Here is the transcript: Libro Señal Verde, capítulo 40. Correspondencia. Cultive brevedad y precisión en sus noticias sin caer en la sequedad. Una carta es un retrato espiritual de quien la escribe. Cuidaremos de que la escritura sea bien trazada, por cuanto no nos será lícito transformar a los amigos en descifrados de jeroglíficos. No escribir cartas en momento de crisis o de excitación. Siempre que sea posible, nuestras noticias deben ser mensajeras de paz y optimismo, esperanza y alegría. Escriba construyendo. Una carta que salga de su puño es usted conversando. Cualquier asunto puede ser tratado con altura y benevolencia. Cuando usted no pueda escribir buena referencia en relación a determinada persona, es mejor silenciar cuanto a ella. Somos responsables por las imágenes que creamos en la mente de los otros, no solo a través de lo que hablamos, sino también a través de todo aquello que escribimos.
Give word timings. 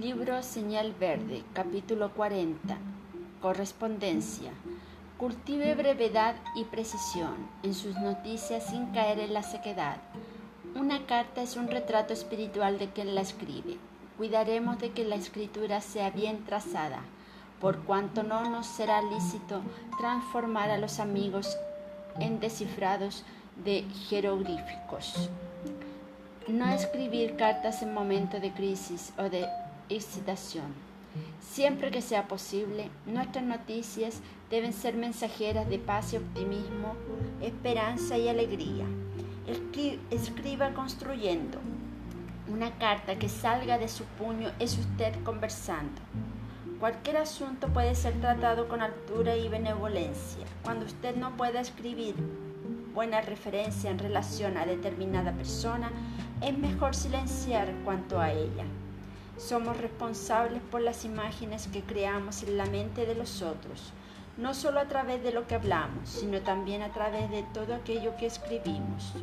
Libro 0.00 0.42
Señal 0.42 0.94
Verde, 0.98 1.44
capítulo 1.52 2.14
40. 2.14 2.78
Correspondencia. 3.42 4.50
Cultive 5.18 5.74
brevedad 5.74 6.36
y 6.56 6.64
precisión 6.64 7.34
en 7.62 7.74
sus 7.74 7.94
noticias 7.96 8.64
sin 8.64 8.86
caer 8.92 9.18
en 9.18 9.34
la 9.34 9.42
sequedad. 9.42 9.98
Una 10.74 11.04
carta 11.04 11.42
es 11.42 11.54
un 11.56 11.68
retrato 11.68 12.14
espiritual 12.14 12.78
de 12.78 12.88
quien 12.88 13.14
la 13.14 13.20
escribe. 13.20 13.76
Cuidaremos 14.16 14.78
de 14.78 14.92
que 14.92 15.04
la 15.04 15.16
escritura 15.16 15.82
sea 15.82 16.08
bien 16.08 16.46
trazada, 16.46 17.00
por 17.60 17.80
cuanto 17.80 18.22
no 18.22 18.48
nos 18.48 18.68
será 18.68 19.02
lícito 19.02 19.60
transformar 19.98 20.70
a 20.70 20.78
los 20.78 20.98
amigos 20.98 21.58
en 22.18 22.40
descifrados 22.40 23.22
de 23.62 23.84
jeroglíficos. 24.08 25.28
No 26.48 26.70
escribir 26.70 27.36
cartas 27.36 27.82
en 27.82 27.92
momento 27.92 28.40
de 28.40 28.50
crisis 28.50 29.12
o 29.18 29.24
de 29.24 29.46
excitación. 29.96 30.72
Siempre 31.40 31.90
que 31.90 32.02
sea 32.02 32.28
posible, 32.28 32.88
nuestras 33.06 33.44
noticias 33.44 34.20
deben 34.50 34.72
ser 34.72 34.94
mensajeras 34.94 35.68
de 35.68 35.78
paz 35.78 36.12
y 36.12 36.18
optimismo, 36.18 36.94
esperanza 37.40 38.16
y 38.16 38.28
alegría. 38.28 38.84
Escriba 40.10 40.72
construyendo. 40.74 41.58
Una 42.48 42.70
carta 42.78 43.18
que 43.18 43.28
salga 43.28 43.78
de 43.78 43.88
su 43.88 44.04
puño 44.04 44.50
es 44.58 44.78
usted 44.78 45.14
conversando. 45.24 46.00
Cualquier 46.78 47.18
asunto 47.18 47.68
puede 47.68 47.94
ser 47.94 48.14
tratado 48.20 48.68
con 48.68 48.80
altura 48.80 49.36
y 49.36 49.48
benevolencia. 49.48 50.44
Cuando 50.62 50.86
usted 50.86 51.16
no 51.16 51.36
pueda 51.36 51.60
escribir 51.60 52.14
buena 52.94 53.20
referencia 53.20 53.90
en 53.90 53.98
relación 53.98 54.56
a 54.56 54.66
determinada 54.66 55.32
persona, 55.32 55.90
es 56.40 56.56
mejor 56.56 56.94
silenciar 56.94 57.72
cuanto 57.84 58.20
a 58.20 58.32
ella. 58.32 58.64
Somos 59.40 59.78
responsables 59.78 60.60
por 60.70 60.82
las 60.82 61.06
imágenes 61.06 61.66
que 61.68 61.80
creamos 61.80 62.42
en 62.42 62.58
la 62.58 62.66
mente 62.66 63.06
de 63.06 63.14
los 63.14 63.40
otros, 63.40 63.90
no 64.36 64.52
solo 64.52 64.80
a 64.80 64.84
través 64.84 65.22
de 65.22 65.32
lo 65.32 65.46
que 65.46 65.54
hablamos, 65.54 66.10
sino 66.10 66.42
también 66.42 66.82
a 66.82 66.92
través 66.92 67.30
de 67.30 67.42
todo 67.54 67.74
aquello 67.74 68.14
que 68.18 68.26
escribimos. 68.26 69.14